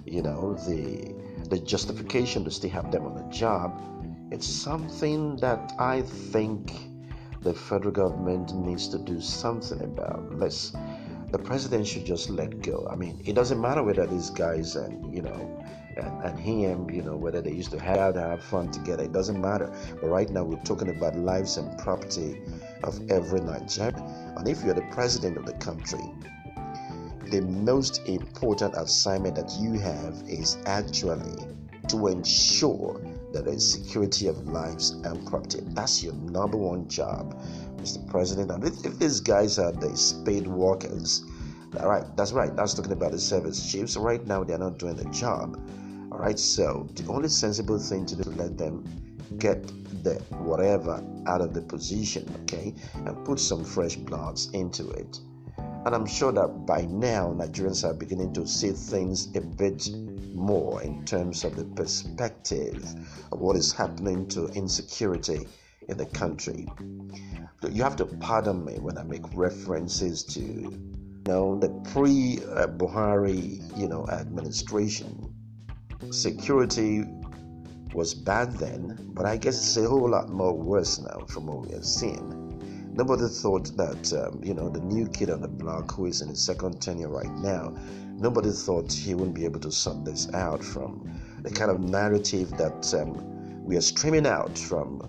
you 0.03 0.23
know, 0.23 0.55
the 0.67 1.13
the 1.51 1.59
justification 1.59 2.43
to 2.45 2.49
still 2.49 2.71
have 2.71 2.91
them 2.91 3.05
on 3.05 3.13
the 3.13 3.29
job, 3.31 3.79
it's 4.31 4.47
something 4.47 5.35
that 5.35 5.73
I 5.77 6.01
think 6.01 6.71
the 7.41 7.53
federal 7.53 7.91
government 7.91 8.55
needs 8.55 8.87
to 8.87 8.97
do 8.97 9.21
something 9.21 9.79
about. 9.81 10.39
Let's 10.39 10.73
the 11.31 11.39
president 11.39 11.87
should 11.87 12.05
just 12.05 12.29
let 12.29 12.61
go. 12.61 12.87
I 12.91 12.95
mean, 12.95 13.21
it 13.25 13.33
doesn't 13.33 13.59
matter 13.59 13.83
whether 13.83 14.05
these 14.05 14.29
guys 14.29 14.75
and 14.75 15.13
you 15.13 15.21
know 15.21 15.63
and, 15.97 16.23
and 16.23 16.39
him, 16.39 16.89
you 16.89 17.01
know, 17.01 17.15
whether 17.15 17.41
they 17.41 17.51
used 17.51 17.71
to 17.71 17.79
hang 17.79 17.97
have 17.97 18.15
have 18.15 18.43
fun 18.43 18.71
together, 18.71 19.03
it 19.03 19.11
doesn't 19.11 19.39
matter. 19.39 19.73
But 20.01 20.07
right 20.07 20.29
now 20.29 20.43
we're 20.43 20.63
talking 20.63 20.89
about 20.89 21.15
lives 21.15 21.57
and 21.57 21.77
property 21.77 22.41
of 22.83 22.99
every 23.09 23.41
Nigerian. 23.41 23.95
And 24.37 24.47
if 24.47 24.63
you're 24.63 24.73
the 24.73 24.87
president 24.91 25.37
of 25.37 25.45
the 25.45 25.53
country, 25.53 26.01
the 27.29 27.41
most 27.41 28.01
important 28.07 28.75
assignment 28.75 29.35
that 29.35 29.51
you 29.59 29.79
have 29.79 30.21
is 30.27 30.57
actually 30.65 31.45
to 31.87 32.07
ensure 32.07 33.01
that 33.33 33.45
there 33.45 33.53
is 33.53 33.71
security 33.71 34.27
of 34.27 34.47
lives 34.47 34.91
and 34.91 35.25
property. 35.27 35.59
That's 35.67 36.03
your 36.03 36.13
number 36.13 36.57
one 36.57 36.87
job, 36.89 37.41
Mr. 37.81 38.07
President. 38.09 38.51
And 38.51 38.63
if, 38.63 38.85
if 38.85 38.99
these 38.99 39.19
guys 39.19 39.57
are 39.57 39.71
the 39.71 39.95
spade 39.97 40.47
walkers, 40.47 41.23
all 41.79 41.89
right, 41.89 42.03
that's 42.15 42.31
right. 42.31 42.55
That's 42.55 42.73
talking 42.73 42.91
about 42.91 43.11
the 43.11 43.19
service 43.19 43.71
chiefs. 43.71 43.97
Right 43.97 44.25
now, 44.27 44.43
they're 44.43 44.57
not 44.57 44.77
doing 44.77 44.95
the 44.95 45.09
job. 45.09 45.57
All 46.11 46.19
right, 46.19 46.37
so 46.37 46.87
the 46.95 47.07
only 47.11 47.29
sensible 47.29 47.79
thing 47.79 48.05
to 48.07 48.15
do 48.15 48.29
is 48.29 48.35
let 48.35 48.57
them 48.57 48.83
get 49.37 49.65
the 50.03 50.15
whatever 50.43 51.03
out 51.25 51.41
of 51.41 51.53
the 51.53 51.61
position, 51.61 52.27
okay, 52.43 52.75
and 52.93 53.25
put 53.25 53.39
some 53.39 53.63
fresh 53.63 53.95
bloods 53.95 54.49
into 54.51 54.89
it. 54.91 55.19
And 55.85 55.95
I'm 55.95 56.05
sure 56.05 56.31
that 56.33 56.65
by 56.67 56.81
now 56.81 57.33
Nigerians 57.33 57.87
are 57.87 57.93
beginning 57.93 58.33
to 58.33 58.45
see 58.45 58.71
things 58.71 59.33
a 59.35 59.41
bit 59.41 59.89
more 60.33 60.83
in 60.83 61.03
terms 61.05 61.43
of 61.43 61.55
the 61.55 61.63
perspective 61.63 62.83
of 63.31 63.39
what 63.39 63.55
is 63.55 63.71
happening 63.71 64.27
to 64.27 64.47
insecurity 64.49 65.47
in 65.87 65.97
the 65.97 66.05
country. 66.05 66.67
You 67.69 67.83
have 67.83 67.95
to 67.97 68.05
pardon 68.05 68.65
me 68.65 68.79
when 68.79 68.97
I 68.97 69.03
make 69.03 69.23
references 69.33 70.23
to 70.35 70.41
you 70.41 71.23
know 71.27 71.59
the 71.59 71.69
pre-Buhari 71.91 73.77
you 73.77 73.87
know 73.87 74.07
administration. 74.07 75.33
Security 76.09 77.05
was 77.93 78.13
bad 78.13 78.53
then, 78.53 78.97
but 79.13 79.25
I 79.25 79.37
guess 79.37 79.57
it's 79.57 79.77
a 79.77 79.87
whole 79.87 80.09
lot 80.09 80.29
more 80.29 80.53
worse 80.53 80.99
now 80.99 81.25
from 81.27 81.47
what 81.47 81.67
we 81.67 81.73
have 81.73 81.85
seen. 81.85 82.41
Nobody 82.93 83.27
thought 83.27 83.75
that, 83.77 84.13
um, 84.13 84.41
you 84.43 84.53
know, 84.53 84.69
the 84.69 84.81
new 84.81 85.07
kid 85.07 85.29
on 85.29 85.41
the 85.41 85.47
block 85.47 85.91
who 85.93 86.07
is 86.07 86.21
in 86.21 86.29
his 86.29 86.41
second 86.41 86.81
tenure 86.81 87.07
right 87.07 87.31
now, 87.35 87.73
nobody 88.17 88.51
thought 88.51 88.91
he 88.91 89.13
wouldn't 89.13 89.35
be 89.35 89.45
able 89.45 89.61
to 89.61 89.71
sort 89.71 90.03
this 90.03 90.31
out 90.33 90.63
from 90.63 91.09
the 91.41 91.49
kind 91.49 91.71
of 91.71 91.79
narrative 91.79 92.49
that 92.57 92.93
um, 92.93 93.63
we 93.63 93.77
are 93.77 93.81
streaming 93.81 94.27
out 94.27 94.57
from 94.57 94.99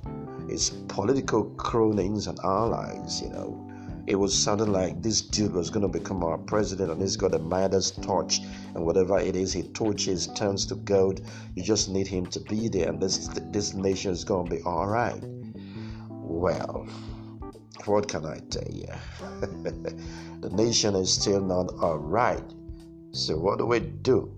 his 0.53 0.71
political 0.89 1.45
cronies 1.57 2.27
and 2.27 2.39
allies, 2.45 3.23
you 3.23 3.31
know. 3.31 3.59
It 4.07 4.17
was 4.17 4.37
sounding 4.37 4.71
like 4.73 5.01
this 5.01 5.23
dude 5.23 5.55
was 5.55 5.71
going 5.71 5.91
to 5.91 5.99
become 5.99 6.23
our 6.23 6.37
president 6.37 6.91
and 6.91 7.01
he's 7.01 7.17
got 7.17 7.35
a 7.35 7.39
Midas 7.39 7.93
torch 7.93 8.41
and 8.75 8.85
whatever 8.85 9.19
it 9.19 9.35
is 9.35 9.53
he 9.53 9.63
torches 9.63 10.27
turns 10.35 10.67
to 10.67 10.75
gold. 10.75 11.23
You 11.55 11.63
just 11.63 11.89
need 11.89 12.07
him 12.07 12.27
to 12.27 12.41
be 12.41 12.69
there 12.69 12.89
and 12.89 13.01
this, 13.01 13.29
this 13.29 13.75
nation 13.75 14.11
is 14.13 14.25
going 14.25 14.49
to 14.49 14.57
be 14.57 14.63
all 14.63 14.87
right. 14.87 15.23
Well, 16.11 16.87
what 17.87 18.09
can 18.09 18.27
I 18.27 18.39
tell 18.51 18.71
you? 18.71 18.89
the 20.41 20.51
nation 20.53 20.97
is 20.97 21.13
still 21.13 21.41
not 21.41 21.73
all 21.81 21.99
right. 21.99 22.45
So, 23.13 23.39
what 23.39 23.59
do 23.59 23.67
we 23.67 23.81
do? 23.81 24.33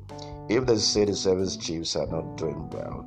If 0.49 0.66
the 0.66 0.78
city 0.78 1.14
service 1.14 1.56
chiefs 1.56 1.97
are 1.97 2.06
not 2.06 2.37
doing 2.37 2.68
well, 2.71 3.04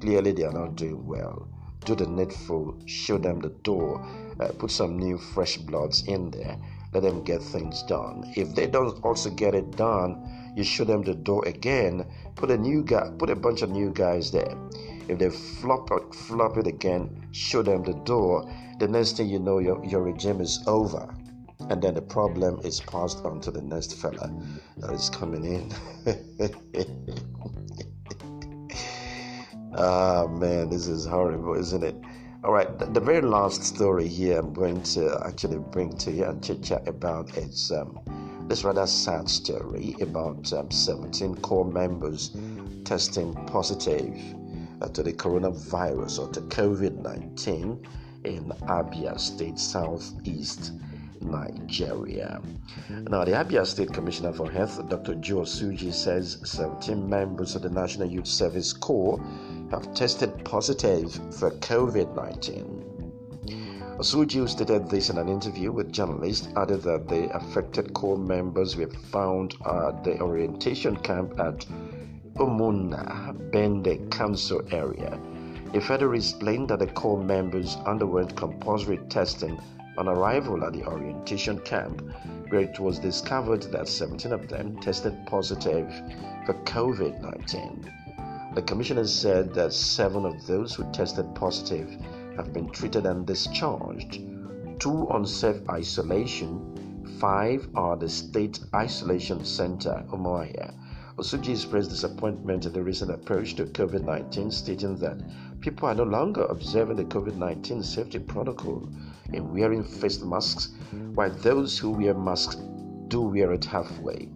clearly 0.00 0.32
they 0.32 0.44
are 0.44 0.52
not 0.52 0.76
doing 0.76 1.06
well. 1.06 1.48
Do 1.84 1.94
the 1.94 2.06
needful, 2.06 2.78
show 2.86 3.18
them 3.18 3.40
the 3.40 3.48
door, 3.48 4.04
uh, 4.38 4.48
put 4.58 4.70
some 4.70 4.98
new 4.98 5.18
fresh 5.18 5.56
bloods 5.56 6.06
in 6.06 6.30
there, 6.30 6.58
let 6.92 7.02
them 7.02 7.22
get 7.22 7.42
things 7.42 7.82
done. 7.84 8.32
If 8.36 8.54
they 8.54 8.66
don't 8.66 9.02
also 9.04 9.30
get 9.30 9.54
it 9.54 9.76
done, 9.76 10.52
you 10.56 10.64
show 10.64 10.84
them 10.84 11.02
the 11.02 11.14
door 11.14 11.46
again, 11.46 12.06
put 12.34 12.50
a 12.50 12.58
new 12.58 12.82
guy, 12.82 13.10
put 13.18 13.30
a 13.30 13.36
bunch 13.36 13.62
of 13.62 13.70
new 13.70 13.92
guys 13.92 14.30
there. 14.30 14.56
If 15.08 15.18
they 15.18 15.30
flop 15.30 15.90
it, 15.90 16.14
flop 16.14 16.56
it 16.56 16.66
again, 16.66 17.28
show 17.32 17.62
them 17.62 17.82
the 17.82 17.94
door. 18.04 18.50
The 18.78 18.88
next 18.88 19.16
thing 19.16 19.28
you 19.28 19.38
know, 19.38 19.58
your, 19.58 19.84
your 19.84 20.02
regime 20.02 20.40
is 20.40 20.62
over. 20.66 21.14
And 21.68 21.82
then 21.82 21.94
the 21.94 22.02
problem 22.02 22.60
is 22.64 22.80
passed 22.80 23.24
on 23.24 23.40
to 23.42 23.50
the 23.50 23.62
next 23.62 23.96
fella 23.96 24.32
that 24.78 24.92
is 24.92 25.10
coming 25.10 25.44
in. 25.44 25.72
ah, 29.76 30.26
man, 30.26 30.70
this 30.70 30.86
is 30.86 31.06
horrible, 31.06 31.54
isn't 31.54 31.82
it? 31.82 31.96
All 32.42 32.52
right, 32.52 32.78
the, 32.78 32.86
the, 32.86 33.00
very 33.00 33.20
last 33.20 33.62
story 33.62 34.08
here 34.08 34.38
I'm 34.38 34.54
going 34.54 34.82
to 34.94 35.20
actually 35.26 35.58
bring 35.58 35.94
to 35.98 36.10
you 36.10 36.24
and 36.24 36.42
chit 36.42 36.62
chat 36.62 36.88
about 36.88 37.36
is 37.36 37.70
um, 37.70 38.00
this 38.48 38.64
rather 38.64 38.86
sad 38.86 39.28
story 39.28 39.94
about 40.00 40.50
um, 40.54 40.70
17 40.70 41.36
corps 41.36 41.70
members 41.70 42.34
testing 42.84 43.34
positive 43.46 44.16
uh, 44.80 44.88
to 44.88 45.02
the 45.02 45.12
coronavirus 45.12 46.18
or 46.18 46.32
to 46.32 46.40
COVID 46.40 47.02
19 47.02 47.86
in 48.24 48.44
Abia 48.62 49.20
State, 49.20 49.58
southeast 49.58 50.72
Nigeria. 51.20 52.40
Now, 52.88 53.24
the 53.24 53.32
Abia 53.32 53.66
State 53.66 53.92
Commissioner 53.92 54.32
for 54.32 54.50
Health, 54.50 54.88
Dr. 54.88 55.14
Joe 55.16 55.40
Osuji, 55.42 55.92
says 55.92 56.38
17 56.44 57.08
members 57.08 57.54
of 57.54 57.62
the 57.62 57.70
National 57.70 58.08
Youth 58.08 58.26
Service 58.26 58.72
Corps 58.72 59.20
have 59.70 59.94
tested 59.94 60.44
positive 60.44 61.12
for 61.38 61.50
COVID 61.50 62.14
19. 62.16 62.80
Osuji, 63.98 64.32
who 64.32 64.48
stated 64.48 64.88
this 64.88 65.10
in 65.10 65.18
an 65.18 65.28
interview 65.28 65.70
with 65.70 65.92
journalists, 65.92 66.48
added 66.56 66.82
that 66.82 67.06
the 67.06 67.28
affected 67.36 67.92
corps 67.92 68.16
members 68.16 68.76
were 68.76 68.90
found 69.12 69.54
at 69.66 70.02
the 70.02 70.18
orientation 70.20 70.96
camp 70.96 71.38
at 71.38 71.66
Umunna, 72.36 73.34
Bende 73.50 74.10
Council 74.10 74.62
area. 74.72 75.20
He 75.72 75.80
further 75.80 76.14
explained 76.14 76.70
that 76.70 76.78
the 76.78 76.86
corps 76.86 77.22
members 77.22 77.76
underwent 77.86 78.34
compulsory 78.34 78.98
testing 79.08 79.60
on 79.98 80.08
arrival 80.08 80.64
at 80.64 80.72
the 80.72 80.84
orientation 80.86 81.58
camp, 81.60 82.02
where 82.48 82.62
it 82.62 82.80
was 82.80 82.98
discovered 82.98 83.62
that 83.64 83.86
17 83.86 84.32
of 84.32 84.48
them 84.48 84.80
tested 84.80 85.14
positive 85.26 85.92
for 86.46 86.54
COVID 86.64 87.20
19. 87.20 87.92
The 88.52 88.62
commissioner 88.62 89.06
said 89.06 89.54
that 89.54 89.72
seven 89.72 90.24
of 90.24 90.44
those 90.44 90.74
who 90.74 90.82
tested 90.90 91.34
positive 91.36 91.88
have 92.36 92.52
been 92.52 92.68
treated 92.70 93.06
and 93.06 93.24
discharged, 93.24 94.20
two 94.80 95.08
on 95.08 95.24
self 95.24 95.56
isolation, 95.68 97.04
five 97.20 97.68
are 97.76 97.96
the 97.96 98.08
State 98.08 98.58
Isolation 98.74 99.44
Center, 99.44 100.04
Umuahia. 100.08 100.74
Osuji 101.16 101.50
expressed 101.50 101.90
disappointment 101.90 102.66
at 102.66 102.72
the 102.72 102.82
recent 102.82 103.12
approach 103.12 103.54
to 103.54 103.66
COVID 103.66 104.04
19, 104.04 104.50
stating 104.50 104.96
that 104.96 105.22
people 105.60 105.86
are 105.88 105.94
no 105.94 106.02
longer 106.02 106.42
observing 106.46 106.96
the 106.96 107.04
COVID 107.04 107.36
19 107.36 107.84
safety 107.84 108.18
protocol 108.18 108.88
in 109.32 109.52
wearing 109.52 109.84
face 109.84 110.22
masks, 110.22 110.70
while 111.14 111.30
those 111.30 111.78
who 111.78 111.90
wear 111.90 112.14
masks 112.14 112.56
do 113.06 113.20
wear 113.20 113.52
it 113.52 113.64
halfway. 113.64 114.28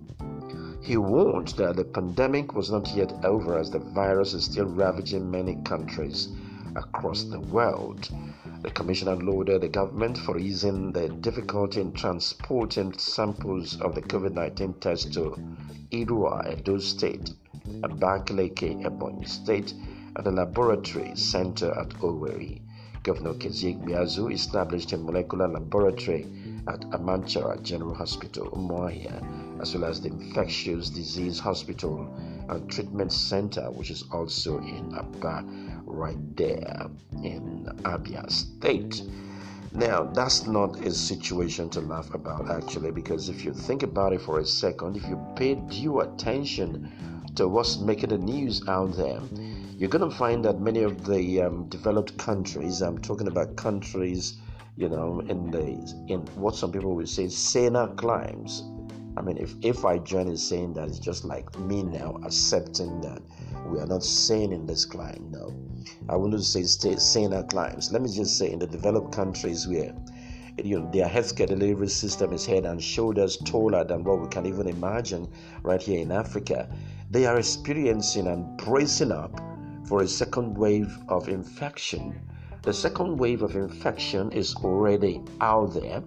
He 0.85 0.99
warned 0.99 1.49
that 1.57 1.77
the 1.77 1.85
pandemic 1.85 2.55
was 2.55 2.71
not 2.71 2.95
yet 2.95 3.11
over 3.25 3.57
as 3.57 3.71
the 3.71 3.79
virus 3.79 4.35
is 4.35 4.45
still 4.45 4.67
ravaging 4.67 5.31
many 5.31 5.55
countries 5.65 6.29
across 6.77 7.25
the 7.25 7.41
world. 7.41 8.11
The 8.61 8.71
commissioner 8.71 9.17
lauded 9.17 9.63
the 9.63 9.69
government 9.69 10.19
for 10.19 10.37
easing 10.37 10.93
the 10.93 11.09
difficulty 11.09 11.81
in 11.81 11.93
transporting 11.93 12.93
samples 12.99 13.81
of 13.81 13.95
the 13.95 14.03
COVID 14.03 14.35
19 14.35 14.75
test 14.75 15.15
to 15.15 15.39
Irrua, 15.91 16.59
Edo 16.59 16.77
State, 16.77 17.33
Abakaliki, 17.81 18.85
Ebonyi 18.85 19.27
State, 19.27 19.73
and 20.17 20.27
the 20.27 20.33
laboratory 20.33 21.17
center 21.17 21.71
at 21.81 21.89
Owerri. 22.01 22.61
Governor 23.03 23.33
Okezie 23.33 23.79
Ikpeazu 23.79 24.31
established 24.31 24.93
a 24.93 24.99
molecular 24.99 25.49
laboratory 25.49 26.27
at 26.69 26.81
Amachara 26.91 27.63
General 27.63 27.95
Hospital, 27.95 28.51
Umuahia, 28.51 29.61
as 29.61 29.75
well 29.75 29.85
as 29.85 30.01
the 30.01 30.09
Infectious 30.09 30.91
Disease 30.91 31.39
Hospital 31.39 32.13
and 32.49 32.71
Treatment 32.71 33.13
Center, 33.13 33.71
which 33.71 33.91
is 33.91 34.05
also 34.13 34.59
in 34.59 34.95
Aba, 34.95 35.45
right 35.85 36.37
there 36.37 36.87
in 37.23 37.67
Abia 37.83 38.31
State. 38.31 39.03
Now, 39.73 40.05
that's 40.05 40.47
not 40.47 40.79
a 40.87 40.93
situation 40.93 41.69
to 41.71 41.81
laugh 41.81 42.15
about, 42.15 42.49
actually, 42.51 42.93
because 42.93 43.29
if 43.29 43.45
you 43.45 43.53
think 43.53 43.83
about 43.83 44.13
it 44.13 44.21
for 44.21 44.39
a 44.39 44.47
second, 44.47 44.97
if 44.97 45.05
you 45.09 45.21
pay 45.35 45.57
due 45.57 46.01
attention 46.01 46.93
to 47.35 47.49
what's 47.49 47.79
making 47.79 48.11
the 48.11 48.19
news 48.19 48.67
out 48.69 48.97
there, 48.97 49.21
you're 49.77 49.89
going 49.91 50.09
to 50.09 50.17
find 50.17 50.45
that 50.45 50.61
many 50.61 50.85
of 50.85 51.05
the 51.05 51.43
um, 51.43 51.69
developed 51.69 52.17
countries, 52.17 52.81
I'm 52.81 52.99
talking 52.99 53.27
about 53.27 53.57
countries, 53.57 54.37
you 54.77 54.89
know, 54.89 55.21
in 55.21 55.51
the 55.51 55.63
in 56.09 56.21
what 56.37 56.57
some 56.57 56.73
people 56.73 56.95
would 56.97 57.09
say 57.09 57.29
saner 57.29 57.89
climes. 57.95 58.65
I 59.17 59.23
mean, 59.23 59.39
if 59.39 59.55
if 59.63 59.85
I 59.85 59.99
join 59.99 60.27
in 60.27 60.37
saying 60.37 60.75
that, 60.75 60.89
it's 60.89 60.99
just 60.99 61.25
like 61.25 61.57
me 61.59 61.83
now 61.85 62.19
accepting 62.25 63.01
that 63.03 63.23
we 63.67 63.79
are 63.79 63.87
not 63.87 64.03
sane 64.03 64.53
in 64.53 64.67
this 64.67 64.85
clime. 64.85 65.29
No, 65.31 65.55
I 66.09 66.17
wouldn't 66.17 66.43
say 66.45 66.65
stay 66.65 66.97
saner 66.97 67.45
climes. 67.45 67.93
Let 67.93 68.03
me 68.03 68.11
just 68.11 68.37
say 68.37 68.51
in 68.51 68.59
the 68.59 68.67
developed 68.67 69.13
countries 69.13 69.69
where 69.69 69.95
you 70.63 70.81
know 70.81 70.91
their 70.91 71.09
healthcare 71.09 71.47
delivery 71.47 71.89
system 71.89 72.33
is 72.33 72.45
head 72.45 72.65
and 72.65 72.83
shoulders 72.83 73.37
taller 73.37 73.85
than 73.85 74.03
what 74.03 74.21
we 74.21 74.29
can 74.29 74.47
even 74.47 74.69
imagine 74.69 75.29
right 75.63 75.83
here 75.83 76.01
in 76.01 76.11
Africa, 76.11 76.69
they 77.11 77.27
are 77.27 77.39
experiencing 77.39 78.27
and 78.27 78.57
bracing 78.57 79.13
up 79.13 79.41
for 79.87 80.03
a 80.03 80.09
second 80.09 80.57
wave 80.57 80.99
of 81.09 81.29
infection. 81.29 82.21
The 82.65 82.73
second 82.73 83.19
wave 83.19 83.43
of 83.43 83.57
infection 83.57 84.33
is 84.33 84.55
already 84.57 85.21
out 85.43 85.75
there. 85.75 86.03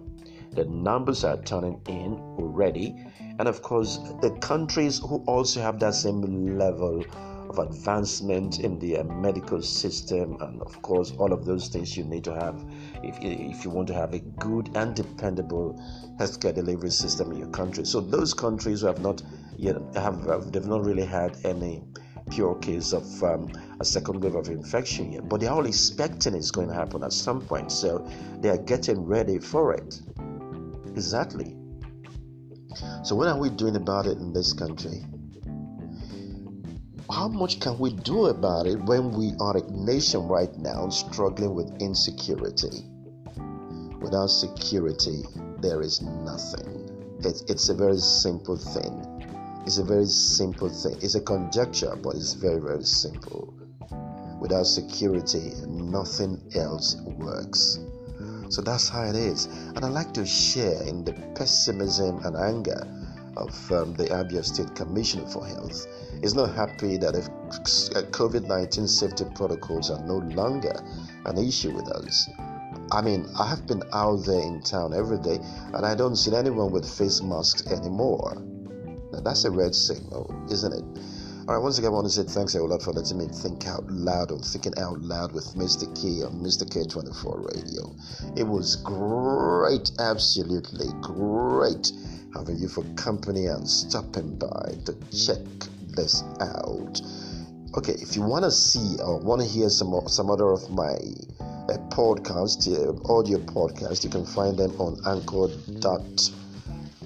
The 0.50 0.64
numbers 0.64 1.22
are 1.22 1.36
turning 1.36 1.80
in 1.86 2.14
already. 2.36 2.96
And 3.38 3.46
of 3.46 3.62
course, 3.62 4.00
the 4.22 4.36
countries 4.40 4.98
who 4.98 5.22
also 5.28 5.60
have 5.60 5.78
that 5.78 5.94
same 5.94 6.58
level 6.58 7.04
of 7.48 7.60
advancement 7.60 8.58
in 8.58 8.80
the 8.80 9.00
medical 9.04 9.62
system, 9.62 10.36
and 10.40 10.60
of 10.62 10.82
course, 10.82 11.12
all 11.18 11.32
of 11.32 11.44
those 11.44 11.68
things 11.68 11.96
you 11.96 12.02
need 12.02 12.24
to 12.24 12.34
have 12.34 12.64
if, 13.04 13.16
if 13.20 13.64
you 13.64 13.70
want 13.70 13.86
to 13.88 13.94
have 13.94 14.12
a 14.12 14.18
good 14.18 14.68
and 14.74 14.96
dependable 14.96 15.80
healthcare 16.18 16.52
delivery 16.52 16.90
system 16.90 17.30
in 17.30 17.38
your 17.38 17.50
country. 17.50 17.84
So, 17.84 18.00
those 18.00 18.34
countries 18.34 18.80
who 18.80 18.88
have 18.88 19.00
not 19.00 19.22
yet 19.56 19.76
have, 19.94 20.50
they've 20.50 20.66
not 20.66 20.84
really 20.84 21.06
had 21.06 21.36
any 21.44 21.84
pure 22.28 22.54
case 22.56 22.92
of 22.92 23.24
um, 23.24 23.50
a 23.80 23.84
second 23.84 24.22
wave 24.22 24.34
of 24.34 24.48
infection 24.48 25.12
yet, 25.12 25.28
but 25.28 25.40
they're 25.40 25.50
all 25.50 25.66
expecting 25.66 26.34
it's 26.34 26.50
going 26.50 26.68
to 26.68 26.74
happen 26.74 27.02
at 27.02 27.12
some 27.12 27.40
point, 27.40 27.72
so 27.72 28.06
they 28.40 28.48
are 28.48 28.58
getting 28.58 29.04
ready 29.04 29.38
for 29.38 29.74
it. 29.74 30.00
Exactly. 30.86 31.56
So, 33.02 33.14
what 33.14 33.28
are 33.28 33.38
we 33.38 33.50
doing 33.50 33.76
about 33.76 34.06
it 34.06 34.18
in 34.18 34.32
this 34.32 34.52
country? 34.52 35.04
How 37.10 37.26
much 37.26 37.58
can 37.60 37.78
we 37.78 37.92
do 37.92 38.26
about 38.26 38.66
it 38.66 38.82
when 38.84 39.12
we 39.12 39.32
are 39.40 39.56
a 39.56 39.70
nation 39.70 40.28
right 40.28 40.54
now 40.58 40.88
struggling 40.90 41.54
with 41.54 41.80
insecurity? 41.80 42.84
Without 44.00 44.26
security, 44.26 45.22
there 45.60 45.80
is 45.80 46.02
nothing. 46.02 46.88
It's, 47.24 47.42
it's 47.48 47.68
a 47.68 47.74
very 47.74 47.98
simple 47.98 48.56
thing. 48.56 49.17
It's 49.66 49.78
a 49.78 49.84
very 49.84 50.06
simple 50.06 50.68
thing. 50.68 50.96
It's 51.02 51.14
a 51.14 51.20
conjecture, 51.20 51.94
but 51.96 52.14
it's 52.14 52.34
very, 52.34 52.60
very 52.60 52.84
simple. 52.84 53.54
Without 54.40 54.66
security, 54.66 55.52
nothing 55.66 56.40
else 56.54 56.96
works. 57.18 57.80
So 58.50 58.62
that's 58.62 58.88
how 58.88 59.02
it 59.02 59.16
is. 59.16 59.46
And 59.46 59.84
I 59.84 59.88
like 59.88 60.14
to 60.14 60.24
share 60.24 60.82
in 60.84 61.04
the 61.04 61.12
pessimism 61.34 62.24
and 62.24 62.36
anger 62.36 62.86
of 63.36 63.72
um, 63.72 63.94
the 63.94 64.04
Abia 64.06 64.44
State 64.44 64.74
Commissioner 64.74 65.26
for 65.26 65.46
Health. 65.46 65.86
Is 66.22 66.34
not 66.34 66.54
happy 66.54 66.96
that 66.98 67.14
if 67.14 67.28
COVID 68.10 68.46
19 68.48 68.88
safety 68.88 69.24
protocols 69.34 69.90
are 69.90 70.04
no 70.04 70.18
longer 70.34 70.74
an 71.26 71.38
issue 71.38 71.72
with 71.72 71.88
us. 71.88 72.28
I 72.90 73.02
mean, 73.02 73.26
I 73.38 73.46
have 73.48 73.66
been 73.66 73.82
out 73.92 74.24
there 74.24 74.40
in 74.40 74.62
town 74.62 74.94
every 74.94 75.18
day 75.18 75.38
and 75.74 75.84
I 75.84 75.94
don't 75.94 76.16
see 76.16 76.34
anyone 76.34 76.72
with 76.72 76.88
face 76.88 77.20
masks 77.22 77.66
anymore. 77.70 78.42
That's 79.24 79.44
a 79.44 79.50
red 79.50 79.74
signal, 79.74 80.34
isn't 80.50 80.72
it? 80.72 80.84
All 81.48 81.54
right, 81.54 81.62
once 81.62 81.78
again, 81.78 81.88
I 81.88 81.94
want 81.94 82.06
to 82.06 82.10
say 82.10 82.24
thanks 82.24 82.54
a 82.54 82.62
lot 82.62 82.82
for 82.82 82.92
letting 82.92 83.16
me 83.16 83.26
think 83.26 83.66
out 83.66 83.90
loud 83.90 84.30
or 84.30 84.38
thinking 84.38 84.74
out 84.78 85.00
loud 85.00 85.32
with 85.32 85.54
Mr. 85.54 85.88
K 85.96 86.22
on 86.22 86.40
Mr. 86.42 86.64
K24 86.64 87.54
Radio. 87.54 87.94
It 88.36 88.46
was 88.46 88.76
great, 88.76 89.90
absolutely 89.98 90.88
great 91.00 91.90
having 92.34 92.58
you 92.58 92.68
for 92.68 92.84
company 92.96 93.46
and 93.46 93.68
stopping 93.68 94.36
by 94.38 94.74
to 94.84 94.94
check 95.10 95.40
this 95.96 96.22
out. 96.40 97.00
Okay, 97.76 97.94
if 97.94 98.14
you 98.16 98.22
want 98.22 98.44
to 98.44 98.50
see 98.50 98.96
or 99.02 99.18
want 99.18 99.40
to 99.40 99.46
hear 99.46 99.68
some 99.68 99.98
some 100.08 100.30
other 100.30 100.50
of 100.50 100.70
my 100.70 100.96
uh, 101.40 101.78
podcast, 101.88 102.68
uh, 102.68 102.92
audio 103.12 103.38
podcast, 103.38 104.04
you 104.04 104.10
can 104.10 104.24
find 104.24 104.58
them 104.58 104.72
on 104.80 104.96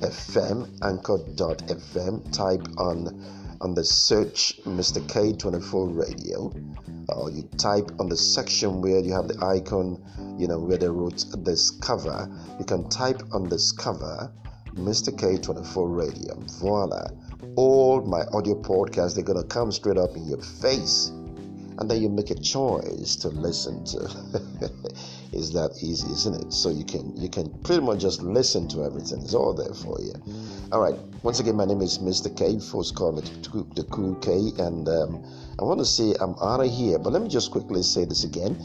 Anchor.fm, 0.02 0.82
Anchor.fm. 0.82 2.32
Type 2.32 2.66
on 2.78 3.24
on 3.60 3.74
the 3.74 3.84
search 3.84 4.60
Mr. 4.64 5.00
K24 5.06 5.96
Radio, 5.96 6.52
or 7.10 7.30
you 7.30 7.48
type 7.56 7.92
on 8.00 8.08
the 8.08 8.16
section 8.16 8.82
where 8.82 8.98
you 8.98 9.12
have 9.12 9.28
the 9.28 9.38
icon, 9.44 10.02
you 10.36 10.48
know, 10.48 10.58
where 10.58 10.76
they 10.76 10.88
wrote 10.88 11.24
Discover. 11.44 12.28
You 12.58 12.64
can 12.64 12.88
type 12.88 13.22
on 13.32 13.48
Discover 13.48 14.32
Mr. 14.74 15.10
K24 15.10 15.96
Radio. 15.96 16.34
Voila. 16.58 17.06
All 17.54 18.02
my 18.02 18.22
audio 18.32 18.60
podcasts, 18.60 19.14
they're 19.14 19.22
to 19.40 19.46
come 19.46 19.70
straight 19.70 19.98
up 19.98 20.16
in 20.16 20.26
your 20.26 20.42
face 20.42 21.12
and 21.78 21.90
then 21.90 22.02
you 22.02 22.08
make 22.08 22.30
a 22.30 22.34
choice 22.34 23.16
to 23.16 23.28
listen 23.28 23.84
to 23.84 23.98
is 25.32 25.52
that 25.52 25.70
easy 25.82 26.06
isn't 26.12 26.34
it? 26.46 26.52
So 26.52 26.70
you 26.70 26.84
can 26.84 27.16
you 27.16 27.28
can 27.28 27.50
pretty 27.62 27.82
much 27.82 28.00
just 28.00 28.22
listen 28.22 28.68
to 28.68 28.84
everything. 28.84 29.22
It's 29.22 29.34
all 29.34 29.54
there 29.54 29.74
for 29.74 30.00
you. 30.00 30.12
All 30.70 30.80
right. 30.80 30.94
Once 31.22 31.40
again 31.40 31.56
my 31.56 31.64
name 31.64 31.80
is 31.80 31.98
mr 31.98 32.34
k. 32.36 32.58
Folks 32.58 32.90
call 32.90 33.12
me 33.12 33.22
the 33.74 33.84
cool 33.90 34.14
k. 34.16 34.52
And 34.62 34.88
um, 34.88 35.24
i 35.58 35.64
want 35.64 35.80
to 35.80 35.86
say 35.86 36.14
i'm 36.20 36.34
out 36.42 36.60
of 36.60 36.70
here 36.70 36.98
but 36.98 37.12
let 37.12 37.22
me 37.22 37.28
just 37.28 37.50
quickly 37.50 37.82
say 37.82 38.04
this 38.04 38.24
again. 38.24 38.56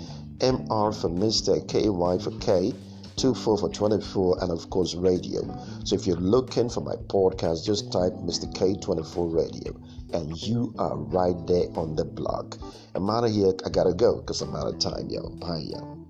M 0.41 0.67
R 0.69 0.91
for 0.91 1.09
mr 1.09 1.67
ky 1.67 1.87
for 2.23 2.31
k 2.39 2.73
24 3.17 3.57
for 3.57 3.69
24 3.69 4.43
and 4.43 4.51
of 4.51 4.69
course 4.69 4.93
radio. 4.95 5.41
So 5.83 5.95
if 5.95 6.05
you're 6.05 6.17
looking 6.17 6.69
for 6.69 6.81
my 6.81 6.95
podcast 7.07 7.65
just 7.65 7.91
type 7.91 8.13
mr 8.13 8.45
k24 8.53 9.33
radio 9.33 9.75
and 10.13 10.37
you 10.41 10.73
are 10.77 10.95
right 10.95 11.35
there 11.47 11.67
on 11.75 11.95
the 11.95 12.05
blog 12.05 12.55
i'm 12.95 13.09
out 13.09 13.23
of 13.23 13.31
here 13.31 13.53
i 13.65 13.69
gotta 13.69 13.93
go 13.93 14.17
because 14.17 14.41
i'm 14.41 14.55
out 14.55 14.67
of 14.67 14.79
time 14.79 15.09
yo. 15.09 15.29
Bye 15.29 15.65
yo 15.67 16.06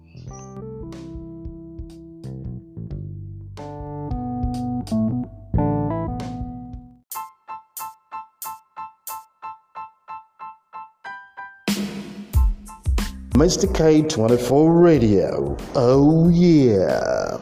Mr. 13.37 13.67
K24 13.67 14.81
Radio. 14.81 15.55
Oh, 15.75 16.27
yeah. 16.27 17.37